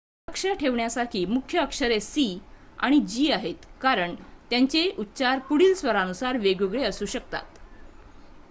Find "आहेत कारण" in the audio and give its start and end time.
3.31-4.15